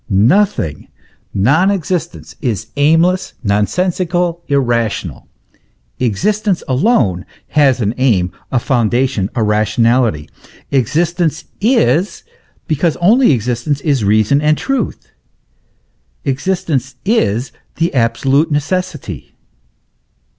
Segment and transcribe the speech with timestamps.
[0.09, 0.87] Nothing,
[1.31, 5.27] non existence, is aimless, nonsensical, irrational.
[5.99, 10.27] Existence alone has an aim, a foundation, rationality;
[10.71, 12.23] exist ence is,
[12.67, 15.07] because only existence is reason and truth;
[16.25, 19.35] existence is the absolute necessity.